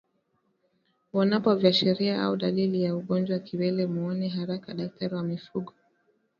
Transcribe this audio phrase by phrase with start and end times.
[1.13, 5.73] Uonapo viashiria au dalili za ugonjwa wa kiwele muone haraka daktari wa mifugo